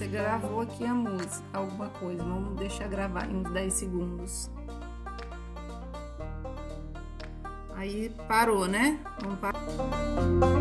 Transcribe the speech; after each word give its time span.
Você 0.00 0.06
gravou 0.06 0.62
aqui 0.62 0.82
a 0.82 0.94
música, 0.94 1.44
alguma 1.52 1.90
coisa. 1.90 2.24
Vamos 2.24 2.58
deixar 2.58 2.88
gravar 2.88 3.30
em 3.30 3.36
uns 3.36 3.50
10 3.50 3.70
segundos. 3.70 4.50
Aí 7.74 8.08
parou, 8.26 8.66
né? 8.66 8.98
Vamos 9.20 9.38
parar. 9.40 10.59